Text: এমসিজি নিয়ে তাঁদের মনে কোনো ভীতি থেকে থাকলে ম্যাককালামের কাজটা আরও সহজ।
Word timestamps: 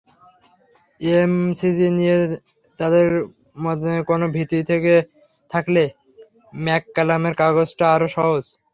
এমসিজি 1.01 1.87
নিয়ে 1.97 2.17
তাঁদের 2.79 3.07
মনে 3.63 3.93
কোনো 4.09 4.25
ভীতি 4.35 4.59
থেকে 4.69 4.93
থাকলে 5.51 5.83
ম্যাককালামের 6.59 7.33
কাজটা 7.39 7.85
আরও 7.95 8.07
সহজ। 8.15 8.43